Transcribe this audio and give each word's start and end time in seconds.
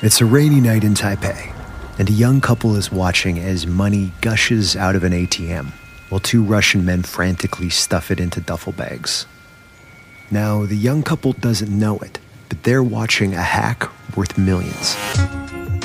It's 0.00 0.20
a 0.20 0.26
rainy 0.26 0.60
night 0.60 0.84
in 0.84 0.94
Taipei, 0.94 1.52
and 1.98 2.08
a 2.08 2.12
young 2.12 2.40
couple 2.40 2.76
is 2.76 2.92
watching 2.92 3.38
as 3.38 3.66
money 3.66 4.12
gushes 4.20 4.76
out 4.76 4.94
of 4.94 5.04
an 5.04 5.12
ATM 5.12 5.72
while 6.08 6.20
two 6.20 6.42
Russian 6.42 6.84
men 6.84 7.02
frantically 7.02 7.68
stuff 7.68 8.10
it 8.10 8.20
into 8.20 8.40
duffel 8.40 8.72
bags. 8.72 9.26
Now, 10.30 10.64
the 10.64 10.76
young 10.76 11.02
couple 11.02 11.32
doesn't 11.32 11.70
know 11.70 11.98
it, 11.98 12.18
but 12.48 12.62
they're 12.62 12.82
watching 12.82 13.34
a 13.34 13.42
hack 13.42 13.88
worth 14.16 14.38
millions. 14.38 14.96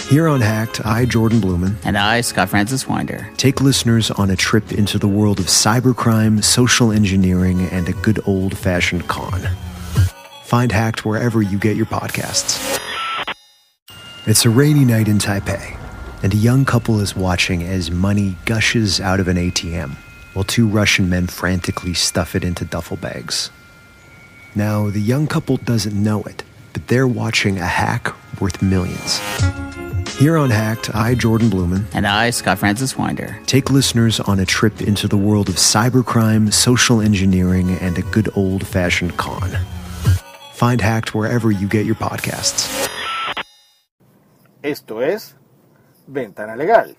Here 0.07 0.27
on 0.27 0.41
Hacked, 0.41 0.86
I, 0.86 1.05
Jordan 1.05 1.39
Blumen, 1.41 1.75
And 1.84 1.98
I, 1.98 2.21
Scott 2.21 2.50
Francis 2.50 2.88
Winder. 2.88 3.30
take 3.38 3.61
listeners 3.61 4.11
on 4.11 4.30
a 4.30 4.36
trip 4.36 4.71
into 4.71 5.00
the 5.00 5.07
world 5.07 5.39
of 5.39 5.45
cybercrime, 5.45 6.43
social 6.43 6.91
engineering, 6.91 7.61
and 7.70 7.88
a 7.88 7.93
good 7.93 8.20
old 8.25 8.57
fashioned 8.57 9.07
con. 9.07 9.41
Find 10.43 10.71
Hacked 10.71 11.05
wherever 11.05 11.41
you 11.41 11.57
get 11.57 11.77
your 11.77 11.86
podcasts. 11.86 12.73
It's 14.26 14.46
a 14.46 14.50
rainy 14.50 14.86
night 14.86 15.08
in 15.08 15.18
Taipei, 15.18 15.77
and 16.23 16.34
a 16.34 16.38
young 16.38 16.66
couple 16.66 17.00
is 17.00 17.16
watching 17.16 17.62
as 17.63 17.91
money 17.91 18.38
gushes 18.46 19.02
out 19.02 19.20
of 19.20 19.27
an 19.27 19.38
ATM 19.38 19.96
while 20.34 20.44
two 20.44 20.68
Russian 20.68 21.09
men 21.09 21.27
frantically 21.27 21.94
stuff 21.94 22.36
it 22.36 22.44
into 22.44 22.66
duffel 22.66 22.98
bags. 22.98 23.52
Now, 24.55 24.90
the 24.90 24.99
young 24.99 25.27
couple 25.27 25.58
doesn't 25.58 25.94
know 25.96 26.23
it, 26.23 26.44
but 26.73 26.88
they're 26.88 27.08
watching 27.08 27.59
a 27.59 27.66
hack 27.66 28.13
worth 28.40 28.62
millions. 28.62 29.20
Here 30.18 30.38
on 30.38 30.52
Hacked, 30.52 30.94
I, 30.96 31.16
Jordan 31.16 31.49
Blumen, 31.49 31.85
And 31.94 32.05
I, 32.05 32.30
Scott 32.30 32.60
Francis 32.60 32.98
Winder. 32.98 33.40
take 33.48 33.71
listeners 33.71 34.20
on 34.20 34.40
a 34.40 34.46
trip 34.46 34.82
into 34.82 35.08
the 35.08 35.18
world 35.18 35.49
of 35.49 35.55
cybercrime, 35.55 36.54
social 36.54 37.02
engineering, 37.02 37.71
and 37.77 37.98
a 37.98 38.04
good 38.04 38.30
old 38.35 38.66
fashioned 38.66 39.18
con. 39.18 39.49
Find 40.54 40.82
Hacked 40.82 41.16
wherever 41.16 41.52
you 41.52 41.68
get 41.68 41.85
your 41.85 41.96
podcasts. 41.96 42.83
Esto 44.63 45.02
es 45.02 45.35
Ventana 46.08 46.55
Legal. 46.55 46.95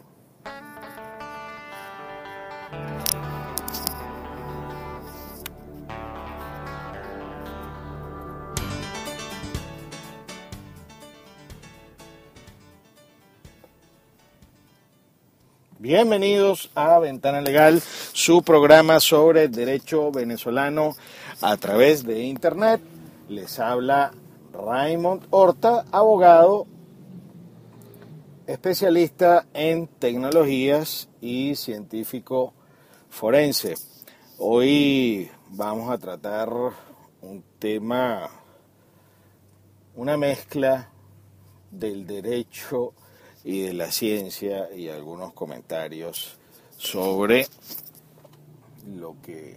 Bienvenidos 15.79 16.71
a 16.75 16.99
Ventana 16.99 17.41
Legal, 17.41 17.81
su 17.81 18.43
programa 18.43 19.01
sobre 19.01 19.49
derecho 19.49 20.13
venezolano 20.13 20.97
a 21.41 21.57
través 21.57 22.05
de 22.05 22.25
Internet. 22.25 22.83
Les 23.31 23.59
habla 23.59 24.13
Raymond 24.53 25.23
Horta, 25.31 25.87
abogado 25.91 26.67
especialista 28.47 29.47
en 29.55 29.87
tecnologías 29.87 31.09
y 31.21 31.57
científico 31.57 32.53
forense. 33.09 33.75
Hoy 34.39 35.31
vamos 35.51 35.91
a 35.91 35.97
tratar 35.97 36.51
un 37.23 37.43
tema, 37.59 38.29
una 39.95 40.17
mezcla 40.19 40.91
del 41.71 42.07
derecho 42.07 42.93
y 43.45 43.63
de 43.63 43.73
la 43.73 43.91
ciencia 43.91 44.69
y 44.75 44.89
algunos 44.89 45.33
comentarios 45.33 46.37
sobre 46.77 47.47
lo 48.87 49.17
que 49.23 49.57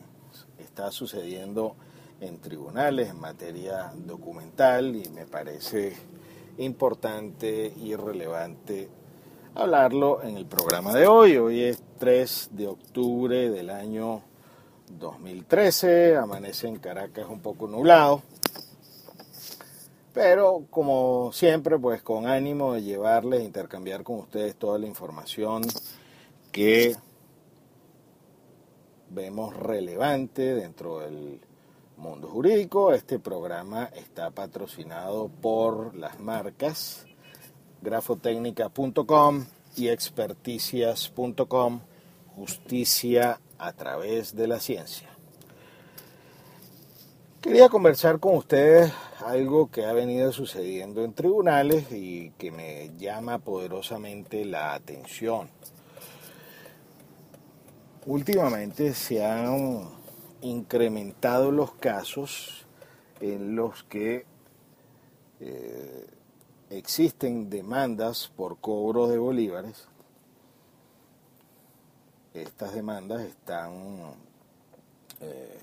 está 0.59 0.91
sucediendo 0.91 1.75
en 2.21 2.39
tribunales 2.39 3.09
en 3.09 3.19
materia 3.19 3.91
documental 3.95 4.95
y 4.95 5.09
me 5.09 5.25
parece 5.25 5.95
importante 6.57 7.73
y 7.81 7.95
relevante 7.95 8.89
hablarlo 9.55 10.21
en 10.23 10.37
el 10.37 10.45
programa 10.45 10.93
de 10.93 11.07
hoy. 11.07 11.37
Hoy 11.37 11.63
es 11.63 11.81
3 11.99 12.49
de 12.51 12.67
octubre 12.67 13.49
del 13.49 13.69
año 13.69 14.21
2013, 14.99 16.15
amanece 16.15 16.67
en 16.67 16.77
Caracas 16.77 17.27
un 17.29 17.39
poco 17.39 17.67
nublado, 17.67 18.21
pero 20.13 20.65
como 20.69 21.31
siempre, 21.33 21.77
pues 21.77 22.01
con 22.01 22.27
ánimo 22.27 22.73
de 22.73 22.83
llevarles, 22.83 23.43
intercambiar 23.43 24.03
con 24.03 24.19
ustedes 24.19 24.55
toda 24.55 24.79
la 24.79 24.87
información 24.87 25.63
que 26.51 26.95
vemos 29.09 29.55
relevante 29.55 30.55
dentro 30.55 30.99
del 30.99 31.39
mundo 31.97 32.27
jurídico. 32.27 32.93
Este 32.93 33.19
programa 33.19 33.89
está 33.95 34.29
patrocinado 34.31 35.29
por 35.41 35.95
las 35.95 36.19
marcas 36.19 37.05
grafotecnica.com 37.81 39.45
y 39.75 39.89
experticias.com, 39.89 41.81
justicia 42.35 43.39
a 43.57 43.73
través 43.73 44.35
de 44.35 44.47
la 44.47 44.59
ciencia. 44.59 45.09
Quería 47.41 47.69
conversar 47.69 48.19
con 48.19 48.35
ustedes 48.35 48.91
algo 49.25 49.69
que 49.69 49.85
ha 49.85 49.93
venido 49.93 50.31
sucediendo 50.31 51.03
en 51.03 51.13
tribunales 51.13 51.91
y 51.91 52.31
que 52.37 52.51
me 52.51 52.91
llama 52.97 53.39
poderosamente 53.39 54.43
la 54.45 54.73
atención. 54.73 55.49
Últimamente 58.05 58.93
se 58.93 59.23
han 59.23 59.96
incrementado 60.41 61.51
los 61.51 61.73
casos 61.73 62.65
en 63.19 63.55
los 63.55 63.83
que 63.83 64.25
eh, 65.39 66.07
existen 66.69 67.49
demandas 67.49 68.31
por 68.35 68.57
cobro 68.59 69.07
de 69.07 69.17
bolívares. 69.17 69.87
Estas 72.33 72.73
demandas 72.73 73.21
están, 73.23 74.13
eh, 75.21 75.59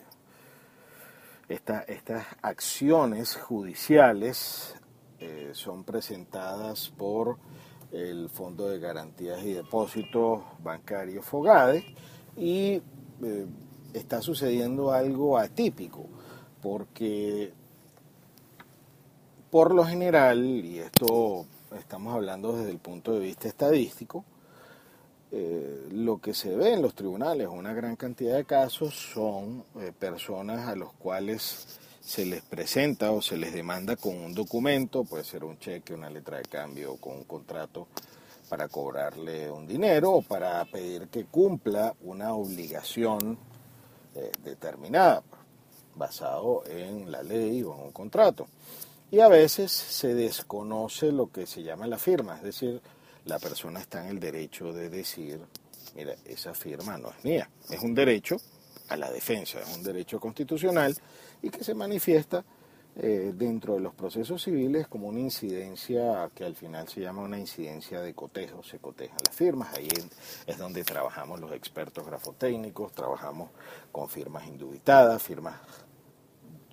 esta- 1.49 1.83
estas 1.83 2.27
acciones 2.43 3.37
judiciales 3.37 4.75
eh, 5.21 5.51
son 5.55 5.85
presentadas 5.85 6.91
por 6.91 7.39
el 7.93 8.29
Fondo 8.29 8.69
de 8.69 8.79
Garantías 8.81 9.43
y 9.45 9.53
Depósitos 9.53 10.43
Bancarios 10.59 11.25
Fogade 11.25 11.85
y 12.37 12.83
está 13.95 14.21
sucediendo 14.21 14.93
algo 14.93 15.39
atípico, 15.39 16.07
porque 16.61 17.53
por 19.51 19.73
lo 19.73 19.85
general, 19.85 20.45
y 20.45 20.81
esto 20.81 21.47
estamos 21.79 22.13
hablando 22.13 22.57
desde 22.57 22.73
el 22.73 22.79
punto 22.79 23.13
de 23.13 23.21
vista 23.21 23.49
estadístico, 23.49 24.25
eh, 25.31 25.89
lo 25.93 26.19
que 26.19 26.35
se 26.35 26.55
ve 26.55 26.75
en 26.75 26.83
los 26.83 26.95
tribunales, 26.95 27.49
una 27.49 27.73
gran 27.73 27.97
cantidad 27.97 28.35
de 28.35 28.45
casos, 28.45 28.95
son 28.95 29.65
eh, 29.81 29.93
personas 29.97 30.69
a 30.69 30.75
los 30.75 30.93
cuales 30.95 31.79
se 32.01 32.27
les 32.27 32.43
presenta 32.43 33.13
o 33.13 33.23
se 33.23 33.37
les 33.37 33.53
demanda 33.55 33.97
con 33.97 34.17
un 34.17 34.35
documento, 34.35 35.05
puede 35.05 35.25
ser 35.25 35.45
un 35.45 35.59
cheque, 35.59 35.95
una 35.95 36.11
letra 36.11 36.39
de 36.39 36.45
cambio 36.45 36.95
o 36.95 36.97
con 36.97 37.17
un 37.17 37.25
contrato 37.25 37.87
para 38.49 38.69
cobrarle 38.69 39.51
un 39.51 39.67
dinero 39.67 40.11
o 40.13 40.23
para 40.23 40.65
pedir 40.67 41.09
que 41.09 41.25
cumpla 41.25 41.95
una 42.03 42.35
obligación 42.35 43.39
determinada, 44.43 45.23
basado 45.95 46.65
en 46.67 47.11
la 47.11 47.23
ley 47.23 47.63
o 47.63 47.75
en 47.75 47.81
un 47.81 47.93
contrato. 47.93 48.47
Y 49.11 49.21
a 49.21 49.29
veces 49.29 49.71
se 49.71 50.15
desconoce 50.15 51.13
lo 51.13 51.31
que 51.31 51.47
se 51.47 51.63
llama 51.63 51.87
la 51.87 51.99
firma, 51.99 52.37
es 52.37 52.43
decir, 52.43 52.81
la 53.27 53.39
persona 53.39 53.81
está 53.81 54.05
en 54.05 54.11
el 54.11 54.21
derecho 54.21 54.73
de 54.73 54.91
decir, 54.91 55.41
mira, 55.95 56.15
esa 56.25 56.55
firma 56.55 56.99
no 56.99 57.11
es 57.11 57.25
mía, 57.25 57.49
es 57.71 57.81
un 57.81 57.95
derecho 57.95 58.37
a 58.89 58.97
la 58.97 59.11
defensa, 59.11 59.61
es 59.61 59.77
un 59.77 59.83
derecho 59.83 60.21
constitucional 60.21 60.97
y 61.43 61.51
que 61.51 61.65
se 61.65 61.75
manifiesta 61.75 62.45
eh, 62.97 63.33
dentro 63.35 63.75
de 63.75 63.81
los 63.81 63.93
procesos 63.93 64.43
civiles 64.45 64.87
como 64.87 65.09
una 65.09 65.19
incidencia 65.19 66.31
que 66.33 66.45
al 66.45 66.55
final 66.55 66.87
se 66.89 67.01
llama 67.01 67.23
una 67.23 67.39
incidencia 67.39 68.01
de 68.01 68.15
cotejo, 68.15 68.63
se 68.63 68.79
cotejan 68.79 69.19
las 69.27 69.35
firmas, 69.35 69.75
ahí 69.77 69.89
es 70.47 70.59
donde 70.59 70.85
trabajamos 70.85 71.41
los 71.41 71.51
expertos 71.53 72.07
grafotécnicos, 72.07 72.93
trabajamos 72.93 73.51
con 73.91 74.09
firmas 74.09 74.47
indubitadas, 74.47 75.21
firmas 75.21 75.57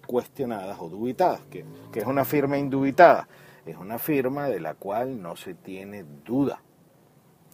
cuestionadas 0.05 0.77
o 0.79 0.89
dubitadas, 0.89 1.41
que, 1.49 1.65
que 1.91 2.01
es 2.01 2.05
una 2.05 2.23
firma 2.23 2.59
indubitada, 2.59 3.27
es 3.65 3.77
una 3.77 3.97
firma 3.97 4.47
de 4.47 4.59
la 4.59 4.75
cual 4.75 5.19
no 5.23 5.35
se 5.35 5.55
tiene 5.55 6.03
duda, 6.23 6.61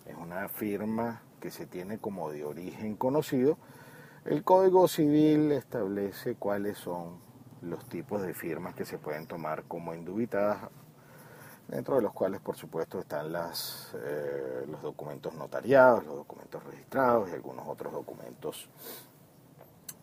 es 0.05 0.15
una 0.15 0.49
firma 0.49 1.21
que 1.39 1.51
se 1.51 1.67
tiene 1.67 1.99
como 1.99 2.31
de 2.31 2.43
origen 2.43 2.97
conocido. 2.97 3.57
El 4.25 4.43
Código 4.43 4.89
Civil 4.89 5.53
establece 5.53 6.35
cuáles 6.35 6.77
son 6.77 7.26
los 7.61 7.85
tipos 7.85 8.21
de 8.21 8.33
firmas 8.33 8.75
que 8.75 8.85
se 8.85 8.97
pueden 8.97 9.27
tomar 9.27 9.63
como 9.63 9.93
indubitadas, 9.93 10.69
dentro 11.67 11.95
de 11.95 12.01
los 12.01 12.13
cuales 12.13 12.39
por 12.41 12.55
supuesto 12.55 12.99
están 12.99 13.31
las, 13.31 13.95
eh, 13.95 14.65
los 14.69 14.81
documentos 14.81 15.33
notariados, 15.33 16.05
los 16.05 16.15
documentos 16.15 16.63
registrados 16.63 17.29
y 17.29 17.33
algunos 17.33 17.67
otros 17.67 17.91
documentos 17.91 18.69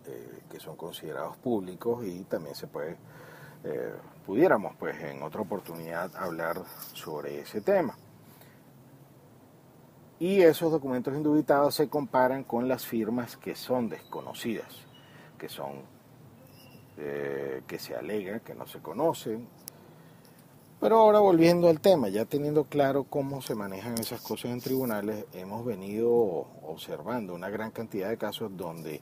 eh, 0.07 0.41
que 0.51 0.61
son 0.61 0.77
considerados 0.77 1.37
públicos 1.39 2.05
y 2.05 2.25
también 2.25 2.55
se 2.55 2.67
puede 2.67 2.97
eh, 3.65 3.95
pudiéramos 4.27 4.77
pues 4.77 5.03
en 5.03 5.23
otra 5.23 5.41
oportunidad 5.41 6.15
hablar 6.17 6.63
sobre 6.93 7.41
ese 7.41 7.63
tema. 7.63 7.97
Y 10.19 10.43
esos 10.43 10.71
documentos 10.71 11.15
indubitados 11.15 11.75
se 11.75 11.89
comparan 11.89 12.45
con 12.45 12.69
las 12.69 12.87
firmas 12.87 13.37
que 13.37 13.55
son 13.55 13.89
desconocidas, 13.89 14.87
que 15.39 15.49
son 15.49 15.83
eh, 16.97 17.63
que 17.67 17.79
se 17.79 17.95
alega 17.95 18.41
que 18.41 18.55
no 18.55 18.67
se 18.67 18.79
conocen. 18.79 19.49
Pero 20.81 20.99
ahora 20.99 21.19
volviendo 21.19 21.69
al 21.69 21.81
tema, 21.81 22.09
ya 22.09 22.25
teniendo 22.25 22.65
claro 22.65 23.05
cómo 23.05 23.41
se 23.41 23.55
manejan 23.55 23.99
esas 23.99 24.21
cosas 24.21 24.53
en 24.53 24.61
tribunales, 24.61 25.25
hemos 25.33 25.65
venido 25.65 26.13
observando 26.63 27.35
una 27.35 27.49
gran 27.49 27.71
cantidad 27.71 28.11
de 28.11 28.19
casos 28.19 28.57
donde 28.57 29.01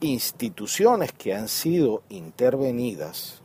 instituciones 0.00 1.12
que 1.12 1.34
han 1.34 1.48
sido 1.48 2.02
intervenidas, 2.08 3.42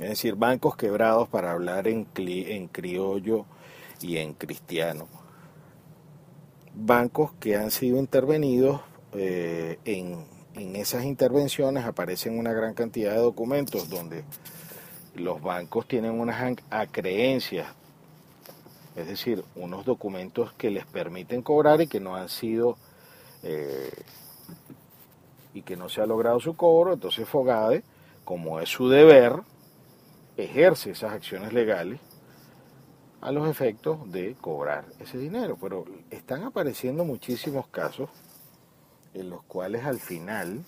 es 0.00 0.08
decir, 0.08 0.34
bancos 0.34 0.76
quebrados 0.76 1.28
para 1.28 1.52
hablar 1.52 1.88
en, 1.88 2.06
en 2.16 2.68
criollo 2.68 3.46
y 4.00 4.18
en 4.18 4.34
cristiano, 4.34 5.08
bancos 6.74 7.32
que 7.34 7.56
han 7.56 7.70
sido 7.70 7.98
intervenidos 7.98 8.80
eh, 9.12 9.78
en, 9.84 10.37
en 10.58 10.74
esas 10.76 11.04
intervenciones 11.04 11.84
aparecen 11.84 12.38
una 12.38 12.52
gran 12.52 12.74
cantidad 12.74 13.12
de 13.12 13.18
documentos 13.18 13.88
donde 13.88 14.24
los 15.14 15.40
bancos 15.40 15.86
tienen 15.86 16.18
unas 16.18 16.56
acreencias, 16.70 17.68
es 18.96 19.06
decir, 19.06 19.44
unos 19.54 19.84
documentos 19.84 20.52
que 20.54 20.70
les 20.70 20.84
permiten 20.84 21.42
cobrar 21.42 21.80
y 21.80 21.86
que 21.86 22.00
no 22.00 22.16
han 22.16 22.28
sido 22.28 22.76
eh, 23.42 23.90
y 25.54 25.62
que 25.62 25.76
no 25.76 25.88
se 25.88 26.00
ha 26.00 26.06
logrado 26.06 26.40
su 26.40 26.56
cobro, 26.56 26.92
entonces 26.92 27.28
Fogade, 27.28 27.84
como 28.24 28.60
es 28.60 28.68
su 28.68 28.88
deber, 28.88 29.34
ejerce 30.36 30.90
esas 30.90 31.12
acciones 31.12 31.52
legales 31.52 32.00
a 33.20 33.32
los 33.32 33.48
efectos 33.48 34.10
de 34.10 34.36
cobrar 34.40 34.84
ese 35.00 35.18
dinero. 35.18 35.56
Pero 35.60 35.84
están 36.10 36.42
apareciendo 36.44 37.04
muchísimos 37.04 37.66
casos 37.68 38.08
en 39.14 39.30
los 39.30 39.42
cuales 39.44 39.84
al 39.84 39.98
final 39.98 40.64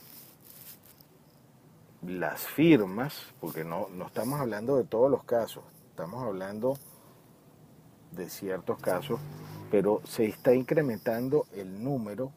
las 2.07 2.41
firmas, 2.41 3.15
porque 3.41 3.65
no, 3.65 3.89
no 3.91 4.07
estamos 4.07 4.41
hablando 4.41 4.77
de 4.77 4.85
todos 4.85 5.11
los 5.11 5.25
casos, 5.25 5.65
estamos 5.91 6.23
hablando 6.25 6.79
de 8.13 8.29
ciertos 8.29 8.79
casos, 8.79 9.21
pero 9.71 10.01
se 10.05 10.27
está 10.27 10.55
incrementando 10.55 11.47
el 11.55 11.83
número 11.83 12.33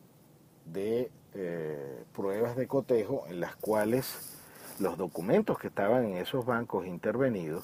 de 0.65 1.11
eh, 1.33 2.05
pruebas 2.13 2.55
de 2.55 2.67
cotejo 2.67 3.25
en 3.27 3.39
las 3.39 3.55
cuales 3.55 4.37
los 4.79 4.97
documentos 4.97 5.57
que 5.57 5.67
estaban 5.67 6.05
en 6.05 6.17
esos 6.17 6.45
bancos 6.45 6.85
intervenidos 6.85 7.63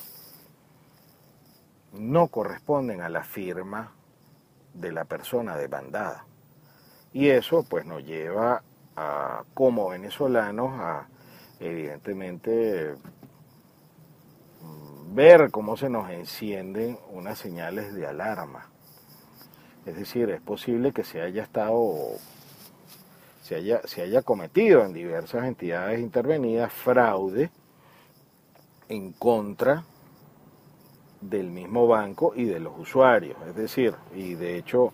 no 1.94 2.28
corresponden 2.28 3.02
a 3.02 3.10
la 3.10 3.24
firma 3.24 3.94
de 4.74 4.92
la 4.92 5.06
persona 5.06 5.56
demandada. 5.56 6.26
Y 7.14 7.30
eso 7.30 7.66
pues 7.68 7.86
nos 7.86 8.04
lleva 8.04 8.64
a, 8.96 9.44
como 9.54 9.90
venezolanos 9.90 10.80
a 10.80 11.08
evidentemente 11.60 12.96
mm, 14.62 15.16
ver 15.16 15.52
cómo 15.52 15.76
se 15.78 15.90
nos 15.90 16.10
encienden 16.10 16.98
unas 17.12 17.38
señales 17.40 17.94
de 17.94 18.08
alarma. 18.08 18.70
Es 19.86 19.96
decir, 19.96 20.30
es 20.30 20.42
posible 20.42 20.92
que 20.92 21.04
se 21.04 21.22
haya 21.22 21.44
estado 21.44 22.18
se 23.42 23.56
haya, 23.56 23.82
se 23.86 24.04
haya 24.04 24.22
cometido 24.22 24.86
en 24.86 24.94
diversas 24.94 25.46
entidades 25.46 26.00
intervenidas 26.00 26.72
fraude 26.72 27.50
en 28.90 29.12
contra 29.14 29.84
del 31.22 31.50
mismo 31.50 31.88
banco 31.88 32.34
y 32.36 32.46
de 32.46 32.60
los 32.60 32.78
usuarios. 32.78 33.38
Es 33.48 33.56
decir, 33.56 33.96
y 34.14 34.36
de 34.36 34.58
hecho 34.58 34.94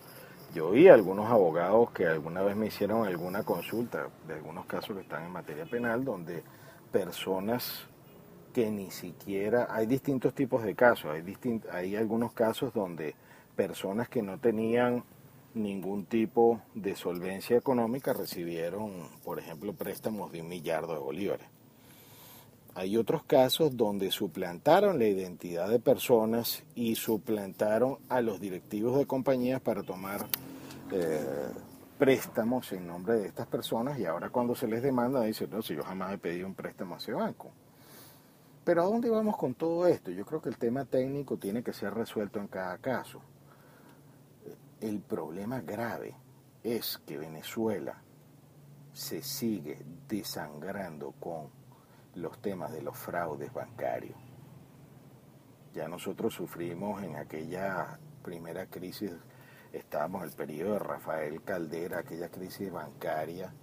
yo 0.55 0.69
oí 0.69 0.87
a 0.87 0.93
algunos 0.93 1.29
abogados 1.29 1.91
que 1.91 2.07
alguna 2.07 2.41
vez 2.41 2.55
me 2.55 2.67
hicieron 2.67 3.05
alguna 3.05 3.43
consulta 3.43 4.07
de 4.25 4.35
algunos 4.35 4.65
casos 4.65 4.95
que 4.95 5.01
están 5.01 5.25
en 5.25 5.31
materia 5.31 5.65
penal 5.65 6.05
donde 6.05 6.43
personas 6.93 7.85
que 8.53 8.71
ni 8.71 8.89
siquiera, 8.89 9.67
hay 9.69 9.85
distintos 9.85 10.33
tipos 10.33 10.63
de 10.63 10.73
casos, 10.73 11.11
hay, 11.11 11.61
hay 11.73 11.97
algunos 11.97 12.31
casos 12.31 12.73
donde 12.73 13.13
personas 13.57 14.07
que 14.07 14.21
no 14.21 14.39
tenían 14.39 15.03
ningún 15.55 16.05
tipo 16.05 16.61
de 16.73 16.95
solvencia 16.95 17.57
económica 17.57 18.13
recibieron, 18.13 19.09
por 19.25 19.39
ejemplo, 19.39 19.73
préstamos 19.73 20.31
de 20.31 20.41
un 20.41 20.47
millardo 20.47 20.93
de 20.93 20.99
bolívares. 20.99 21.47
Hay 22.77 22.97
otros 22.97 23.23
casos 23.23 23.77
donde 23.77 24.11
suplantaron 24.11 24.99
la 24.99 25.05
identidad 25.05 25.69
de 25.69 25.79
personas 25.79 26.63
y 26.75 26.95
suplantaron 26.95 27.99
a 28.09 28.19
los 28.19 28.41
directivos 28.41 28.97
de 28.97 29.05
compañías 29.05 29.61
para 29.61 29.81
tomar 29.81 30.27
eh, 30.91 31.51
préstamos 31.97 32.71
en 32.73 32.87
nombre 32.87 33.15
de 33.15 33.27
estas 33.27 33.47
personas 33.47 33.97
y 33.99 34.05
ahora 34.05 34.29
cuando 34.29 34.55
se 34.55 34.67
les 34.67 34.83
demanda 34.83 35.21
dicen, 35.21 35.49
no, 35.49 35.61
si 35.61 35.75
yo 35.75 35.83
jamás 35.83 36.13
he 36.13 36.17
pedido 36.17 36.47
un 36.47 36.55
préstamo 36.55 36.95
a 36.95 36.97
ese 36.97 37.13
banco. 37.13 37.51
Pero 38.63 38.81
¿a 38.81 38.85
dónde 38.85 39.09
vamos 39.09 39.37
con 39.37 39.53
todo 39.53 39.85
esto? 39.87 40.11
Yo 40.11 40.25
creo 40.25 40.41
que 40.41 40.49
el 40.49 40.57
tema 40.57 40.85
técnico 40.85 41.37
tiene 41.37 41.63
que 41.63 41.71
ser 41.71 41.93
resuelto 41.93 42.39
en 42.39 42.47
cada 42.47 42.77
caso. 42.79 43.21
El 44.81 45.01
problema 45.01 45.61
grave 45.61 46.15
es 46.63 46.99
que 47.05 47.17
Venezuela 47.17 48.01
se 48.91 49.21
sigue 49.21 49.77
desangrando 50.07 51.11
con 51.19 51.49
los 52.15 52.41
temas 52.41 52.71
de 52.71 52.81
los 52.81 52.97
fraudes 52.97 53.53
bancarios. 53.53 54.17
Ya 55.73 55.87
nosotros 55.87 56.33
sufrimos 56.33 57.03
en 57.03 57.17
aquella 57.17 57.99
primera 58.23 58.65
crisis, 58.65 59.11
estábamos 59.77 60.23
en 60.23 60.29
el 60.29 60.35
periodo 60.35 60.73
de 60.73 60.79
Rafael 60.79 61.41
Caldera, 61.43 61.99
aquella 61.99 62.29
crisis 62.29 62.71
bancaria, 62.71 63.53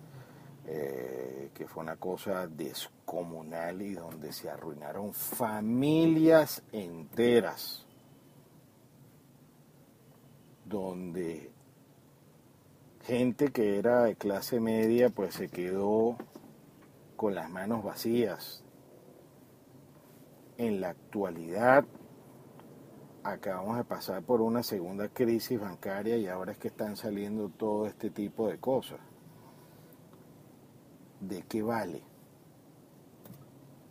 eh, 0.66 1.50
que 1.54 1.66
fue 1.66 1.82
una 1.82 1.96
cosa 1.96 2.46
descomunal 2.46 3.82
y 3.82 3.94
donde 3.94 4.32
se 4.32 4.48
arruinaron 4.48 5.12
familias 5.12 6.62
enteras, 6.72 7.86
donde 10.64 11.50
gente 13.02 13.50
que 13.50 13.78
era 13.78 14.04
de 14.04 14.14
clase 14.14 14.60
media 14.60 15.10
pues 15.10 15.34
se 15.34 15.48
quedó 15.48 16.16
con 17.16 17.34
las 17.34 17.50
manos 17.50 17.82
vacías. 17.82 18.62
En 20.58 20.80
la 20.80 20.90
actualidad 20.90 21.84
acabamos 23.24 23.76
de 23.76 23.84
pasar 23.84 24.22
por 24.22 24.40
una 24.40 24.62
segunda 24.62 25.08
crisis 25.08 25.60
bancaria 25.60 26.16
y 26.16 26.26
ahora 26.26 26.52
es 26.52 26.58
que 26.58 26.68
están 26.68 26.96
saliendo 26.96 27.48
todo 27.48 27.86
este 27.86 28.10
tipo 28.10 28.48
de 28.48 28.58
cosas. 28.58 29.00
¿De 31.20 31.42
qué 31.42 31.62
vale 31.62 32.02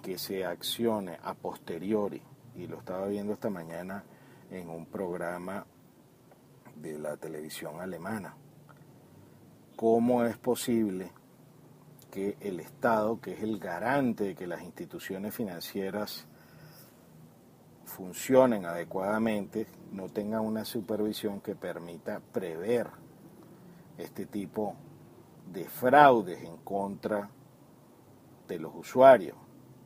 que 0.01 0.17
se 0.17 0.45
accione 0.45 1.17
a 1.23 1.33
posteriori? 1.33 2.21
Y 2.55 2.67
lo 2.67 2.79
estaba 2.79 3.07
viendo 3.07 3.33
esta 3.33 3.49
mañana 3.49 4.03
en 4.49 4.69
un 4.69 4.85
programa 4.85 5.65
de 6.75 6.99
la 6.99 7.15
televisión 7.15 7.79
alemana. 7.79 8.35
¿Cómo 9.77 10.25
es 10.25 10.37
posible 10.37 11.11
que 12.11 12.35
el 12.41 12.59
Estado, 12.59 13.21
que 13.21 13.33
es 13.33 13.41
el 13.41 13.57
garante 13.57 14.25
de 14.25 14.35
que 14.35 14.45
las 14.45 14.61
instituciones 14.61 15.33
financieras 15.33 16.27
funcionen 17.91 18.65
adecuadamente, 18.65 19.67
no 19.91 20.09
tenga 20.09 20.41
una 20.41 20.65
supervisión 20.65 21.41
que 21.41 21.55
permita 21.55 22.21
prever 22.31 22.87
este 23.97 24.25
tipo 24.25 24.75
de 25.51 25.65
fraudes 25.65 26.43
en 26.43 26.57
contra 26.57 27.29
de 28.47 28.59
los 28.59 28.73
usuarios. 28.75 29.37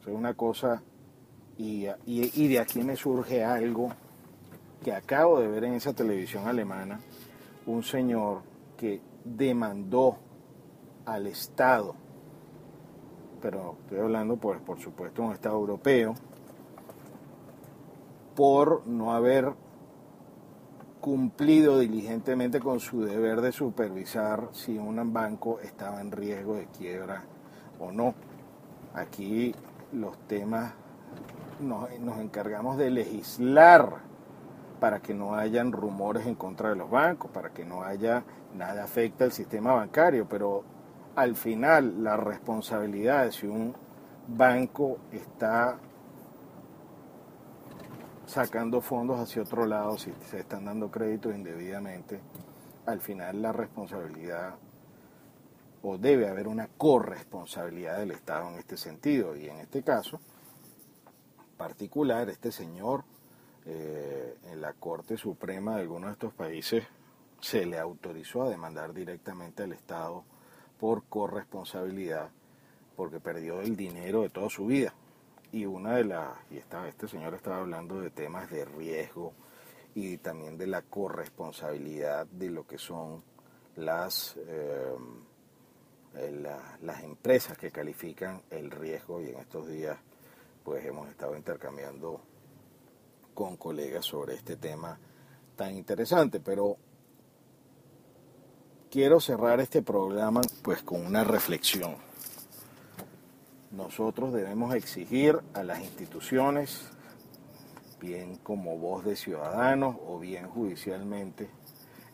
es 0.02 0.08
una 0.08 0.36
cosa, 0.36 0.82
y, 1.58 1.88
y 2.06 2.48
de 2.48 2.60
aquí 2.60 2.84
me 2.84 2.96
surge 2.96 3.44
algo 3.44 3.90
que 4.84 4.94
acabo 4.94 5.40
de 5.40 5.48
ver 5.48 5.64
en 5.64 5.74
esa 5.74 5.94
televisión 5.94 6.48
alemana, 6.48 7.00
un 7.66 7.82
señor 7.82 8.44
que 8.78 9.02
demandó 9.24 10.18
al 11.06 11.28
Estado 11.28 11.96
pero 13.46 13.78
estoy 13.84 14.00
hablando, 14.00 14.38
pues, 14.38 14.60
por 14.62 14.80
supuesto, 14.80 15.22
de 15.22 15.28
un 15.28 15.34
Estado 15.36 15.56
europeo, 15.56 16.16
por 18.36 18.86
no 18.86 19.14
haber 19.14 19.54
cumplido 21.02 21.80
diligentemente 21.80 22.60
con 22.60 22.80
su 22.80 23.04
deber 23.04 23.42
de 23.42 23.52
supervisar 23.52 24.50
si 24.54 24.78
un 24.78 25.14
banco 25.14 25.60
estaba 25.60 26.02
en 26.02 26.12
riesgo 26.12 26.56
de 26.56 26.66
quiebra 26.66 27.24
o 27.80 27.92
no. 27.92 28.16
Aquí 28.96 29.54
los 29.94 30.18
temas 30.28 30.74
nos, 31.60 31.90
encargamos 32.20 32.78
de 32.78 32.90
legislar 32.90 33.98
para 34.80 35.00
que 35.00 35.14
no 35.14 35.36
hayan 35.36 35.72
rumores 35.72 36.26
en 36.26 36.36
contra 36.36 36.70
de 36.70 36.76
los 36.76 36.90
bancos, 36.90 37.32
para 37.32 37.52
que 37.52 37.66
no 37.66 37.84
haya 37.84 38.24
nada 38.56 38.84
afecta 38.84 39.26
al 39.26 39.32
sistema 39.32 39.74
bancario, 39.74 40.28
pero 40.28 40.64
al 41.16 41.36
final 41.36 42.04
la 42.04 42.18
responsabilidad 42.18 43.26
de 43.26 43.32
si 43.32 43.48
un 43.48 43.74
banco 44.28 44.98
está 45.12 45.78
sacando 48.28 48.82
fondos 48.82 49.20
hacia 49.20 49.42
otro 49.42 49.66
lado, 49.66 49.98
si 49.98 50.12
se 50.30 50.40
están 50.40 50.66
dando 50.66 50.90
créditos 50.90 51.36
indebidamente, 51.36 52.20
al 52.86 53.02
final 53.02 53.42
la 53.42 53.52
responsabilidad 53.52 54.56
o 55.82 55.98
debe 55.98 56.28
haber 56.28 56.48
una 56.48 56.68
corresponsabilidad 56.68 58.00
del 58.00 58.12
Estado 58.12 58.50
en 58.50 58.56
este 58.56 58.78
sentido. 58.78 59.36
Y 59.36 59.48
en 59.48 59.58
este 59.58 59.84
caso 59.84 60.20
particular, 61.58 62.30
este 62.30 62.52
señor 62.52 63.04
eh, 63.66 64.38
en 64.46 64.62
la 64.62 64.74
Corte 64.74 65.18
Suprema 65.18 65.76
de 65.76 65.82
algunos 65.82 66.10
de 66.10 66.14
estos 66.14 66.34
países 66.34 66.84
se 67.40 67.66
le 67.66 67.78
autorizó 67.78 68.44
a 68.44 68.50
demandar 68.50 68.94
directamente 68.94 69.64
al 69.64 69.74
Estado 69.74 70.24
por 70.80 71.04
corresponsabilidad 71.06 72.30
porque 72.96 73.20
perdió 73.20 73.62
el 73.62 73.76
dinero 73.76 74.22
de 74.22 74.30
toda 74.30 74.50
su 74.50 74.66
vida. 74.66 74.94
Y 75.52 75.66
una 75.66 75.96
de 75.96 76.06
las, 76.06 76.30
y 76.52 76.58
este 76.58 77.08
señor 77.08 77.34
estaba 77.34 77.60
hablando 77.60 78.02
de 78.02 78.10
temas 78.10 78.50
de 78.50 78.66
riesgo 78.66 79.34
y 79.94 80.18
también 80.18 80.58
de 80.58 80.68
la 80.68 80.82
corresponsabilidad 80.82 82.26
de 82.28 82.50
lo 82.50 82.68
que 82.68 82.78
son 82.78 83.24
las, 83.78 84.36
eh, 84.38 84.96
las 86.82 87.04
empresas 87.04 87.58
que 87.58 87.72
califican 87.72 88.42
el 88.50 88.72
riesgo 88.72 89.22
y 89.22 89.30
en 89.30 89.38
estos 89.38 89.68
días 89.68 89.98
pues 90.64 90.84
hemos 90.86 91.08
estado 91.10 91.36
intercambiando 91.36 92.20
con 93.34 93.56
colegas 93.56 94.06
sobre 94.06 94.34
este 94.36 94.56
tema 94.56 94.98
tan 95.56 95.76
interesante, 95.76 96.40
pero 96.40 96.78
quiero 98.90 99.20
cerrar 99.20 99.60
este 99.60 99.82
programa 99.82 100.42
pues 100.64 100.82
con 100.82 101.06
una 101.06 101.24
reflexión. 101.24 101.96
Nosotros 103.76 104.34
debemos 104.34 104.74
exigir 104.74 105.38
a 105.54 105.62
las 105.64 105.82
instituciones, 105.82 106.90
bien 108.00 108.38
como 108.38 108.78
voz 108.78 109.04
de 109.04 109.18
ciudadanos 109.18 109.98
o 110.08 110.18
bien 110.18 110.48
judicialmente, 110.48 111.50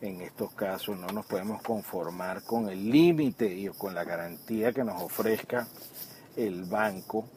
en 0.01 0.22
estos 0.22 0.53
casos 0.53 0.98
no 0.98 1.08
nos 1.10 1.27
podemos 1.27 1.62
conformar 1.62 2.41
con 2.44 2.68
el 2.70 2.89
límite 2.89 3.53
y 3.53 3.68
con 3.68 3.94
la 3.94 4.03
garantía 4.03 4.74
que 4.74 4.84
nos 4.84 5.00
ofrezca 5.00 5.68
el 6.36 6.63
banco 6.63 7.27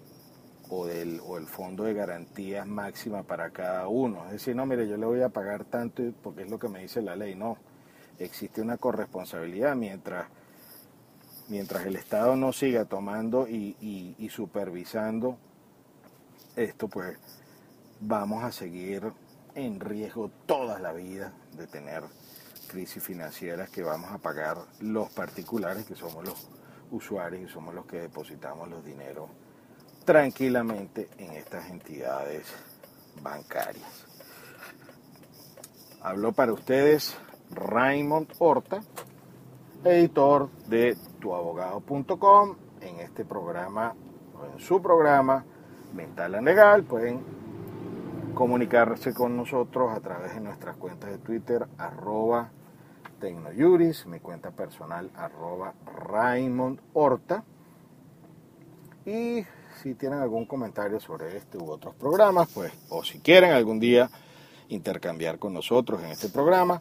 o, 0.70 0.86
del, 0.86 1.20
o 1.26 1.36
el 1.36 1.46
fondo 1.46 1.84
de 1.84 1.92
garantías 1.92 2.66
máxima 2.66 3.22
para 3.24 3.50
cada 3.50 3.88
uno. 3.88 4.24
Es 4.26 4.32
decir, 4.32 4.56
no, 4.56 4.64
mire, 4.64 4.88
yo 4.88 4.96
le 4.96 5.04
voy 5.04 5.20
a 5.20 5.28
pagar 5.28 5.66
tanto 5.66 6.02
porque 6.22 6.44
es 6.44 6.50
lo 6.50 6.58
que 6.58 6.68
me 6.68 6.80
dice 6.80 7.02
la 7.02 7.14
ley. 7.14 7.34
No, 7.34 7.58
existe 8.18 8.62
una 8.62 8.78
corresponsabilidad 8.78 9.76
mientras 9.76 10.26
mientras 11.48 11.86
el 11.86 11.96
Estado 11.96 12.36
no 12.36 12.52
siga 12.52 12.84
tomando 12.84 13.46
y, 13.48 14.28
supervisando 14.30 15.38
esto, 16.56 16.88
pues 16.88 17.18
vamos 18.00 18.44
a 18.44 18.52
seguir 18.52 19.12
en 19.54 19.80
riesgo 19.80 20.30
toda 20.46 20.78
la 20.78 20.92
vida 20.92 21.32
de 21.56 21.66
tener 21.66 22.02
crisis 22.68 23.02
financieras 23.02 23.70
que 23.70 23.82
vamos 23.82 24.10
a 24.10 24.18
pagar 24.18 24.58
los 24.80 25.10
particulares, 25.10 25.84
que 25.84 25.94
somos 25.94 26.24
los 26.24 26.48
usuarios 26.90 27.50
y 27.50 27.52
somos 27.52 27.74
los 27.74 27.86
que 27.86 28.00
depositamos 28.00 28.68
los 28.68 28.84
dineros 28.84 29.30
tranquilamente 30.04 31.08
en 31.18 31.32
estas 31.32 31.70
entidades 31.70 32.46
bancarias. 33.22 34.04
Habló 36.02 36.32
para 36.32 36.52
ustedes 36.52 37.16
Raymond 37.50 38.30
Horta, 38.38 38.82
editor 39.84 40.50
de 40.66 40.96
tuabogado.com. 41.20 42.56
En 42.80 43.00
este 43.00 43.24
programa, 43.24 43.94
o 44.34 44.46
en 44.52 44.58
su 44.58 44.80
programa 44.82 45.44
Mental 45.94 46.34
and 46.34 46.46
Legal, 46.46 46.84
pueden 46.84 47.22
comunicarse 48.34 49.14
con 49.14 49.36
nosotros 49.36 49.90
a 49.96 50.00
través 50.00 50.34
de 50.34 50.40
nuestras 50.40 50.76
cuentas 50.76 51.10
de 51.10 51.18
Twitter, 51.18 51.66
arroba 51.78 52.50
Tecnojuris, 53.20 54.06
mi 54.06 54.20
cuenta 54.20 54.50
personal, 54.50 55.10
arroba 55.14 55.74
Raymond 55.86 56.80
Horta. 56.92 57.44
Y 59.06 59.44
si 59.82 59.94
tienen 59.94 60.18
algún 60.20 60.46
comentario 60.46 60.98
sobre 61.00 61.36
este 61.36 61.58
u 61.58 61.70
otros 61.70 61.94
programas, 61.94 62.48
pues, 62.52 62.72
o 62.90 63.02
si 63.04 63.20
quieren 63.20 63.52
algún 63.52 63.78
día 63.78 64.10
intercambiar 64.68 65.38
con 65.38 65.52
nosotros 65.54 66.02
en 66.02 66.10
este 66.10 66.28
programa, 66.28 66.80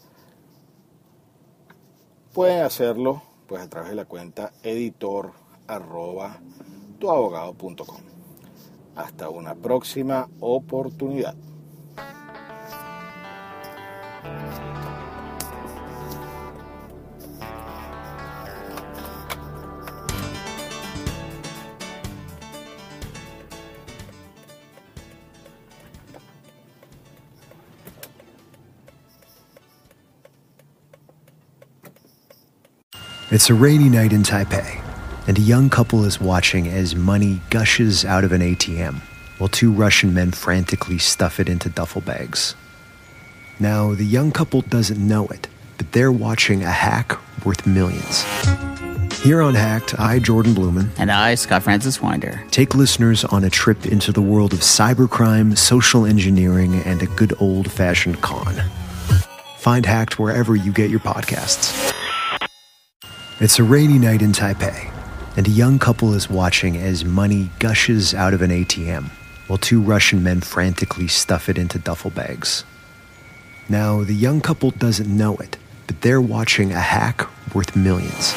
pueden 2.34 2.64
hacerlo 2.64 3.22
pues 3.48 3.62
a 3.62 3.70
través 3.70 3.92
de 3.92 3.96
la 3.96 4.06
cuenta 4.06 4.52
editor 4.64 5.34
tuabogado.com. 7.00 8.02
Hasta 8.96 9.30
una 9.30 9.56
próxima 9.56 10.28
oportunidad. 10.40 11.36
It's 33.34 33.50
a 33.50 33.56
rainy 33.56 33.90
night 33.90 34.14
in 34.14 34.22
Taipei, 34.22 34.80
and 35.28 35.40
a 35.40 35.42
young 35.42 35.68
couple 35.68 36.06
is 36.06 36.22
watching 36.22 36.68
as 36.68 36.96
money 36.96 37.42
gushes 37.50 38.06
out 38.06 38.24
of 38.24 38.32
an 38.32 38.42
ATM 38.42 39.02
while 39.40 39.48
two 39.48 39.72
Russian 39.72 40.14
men 40.14 40.30
frantically 40.30 41.00
stuff 41.00 41.40
it 41.40 41.50
into 41.50 41.68
duffel 41.68 42.02
bags. 42.02 42.54
Now, 43.60 43.96
the 43.96 44.06
young 44.06 44.32
couple 44.32 44.62
doesn't 44.62 45.00
know 45.00 45.26
it, 45.30 45.48
but 45.78 45.92
they're 45.94 46.12
watching 46.12 46.62
a 46.62 46.70
hack 46.70 47.18
worth 47.44 47.66
millions. 47.66 48.24
Here 49.24 49.42
on 49.42 49.56
Hacked, 49.56 50.00
I, 50.00 50.20
Jordan 50.20 50.54
Blumen, 50.54 50.92
And 51.00 51.12
I, 51.12 51.34
Scott 51.34 51.64
Francis 51.64 52.00
Winder. 52.00 52.40
take 52.52 52.76
listeners 52.76 53.26
on 53.26 53.44
a 53.44 53.50
trip 53.50 53.88
into 53.88 54.12
the 54.12 54.22
world 54.22 54.54
of 54.54 54.60
cybercrime, 54.60 55.58
social 55.58 56.06
engineering, 56.06 56.76
and 56.84 57.02
a 57.02 57.08
good 57.08 57.34
old 57.40 57.72
fashioned 57.72 58.22
con. 58.22 58.54
Find 59.58 59.88
Hacked 59.88 60.20
wherever 60.20 60.56
you 60.56 60.72
get 60.72 60.92
your 60.92 61.00
podcasts. 61.00 61.93
It's 63.40 63.60
a 63.60 63.64
rainy 63.64 64.00
night 64.00 64.22
in 64.22 64.32
Taipei, 64.32 64.92
and 65.36 65.48
a 65.48 65.52
young 65.52 65.80
couple 65.80 66.14
is 66.14 66.30
watching 66.30 66.78
as 66.78 67.04
money 67.04 67.50
gushes 67.60 68.14
out 68.14 68.34
of 68.34 68.42
an 68.42 68.52
ATM 68.52 69.10
while 69.48 69.58
two 69.58 69.82
Russian 69.82 70.24
men 70.24 70.42
frantically 70.42 71.08
stuff 71.08 71.50
it 71.50 71.58
into 71.58 71.78
duffel 71.80 72.12
bags. 72.12 72.64
Now, 73.70 74.04
the 74.04 74.14
young 74.14 74.42
couple 74.42 74.72
doesn't 74.72 75.08
know 75.08 75.36
it, 75.38 75.58
but 75.88 76.02
they're 76.02 76.22
watching 76.22 76.72
a 76.72 76.80
hack 76.80 77.28
worth 77.54 77.76
millions. 77.76 78.34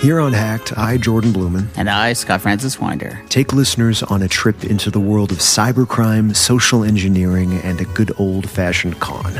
Here 0.00 0.20
on 0.20 0.32
Hacked, 0.32 0.76
I, 0.76 0.96
Jordan 0.96 1.32
Blumen, 1.32 1.68
And 1.76 1.88
I, 1.88 2.12
Scott 2.14 2.40
Francis 2.40 2.80
Winder. 2.80 3.20
take 3.28 3.52
listeners 3.52 4.02
on 4.02 4.22
a 4.22 4.28
trip 4.28 4.64
into 4.64 4.90
the 4.90 4.98
world 4.98 5.30
of 5.30 5.38
cybercrime, 5.38 6.34
social 6.34 6.82
engineering, 6.82 7.54
and 7.60 7.80
a 7.80 7.84
good 7.84 8.12
old 8.18 8.50
fashioned 8.50 8.98
con. 8.98 9.32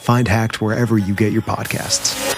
Find 0.00 0.28
Hacked 0.28 0.60
wherever 0.60 0.98
you 0.98 1.14
get 1.14 1.32
your 1.32 1.42
podcasts. 1.42 2.35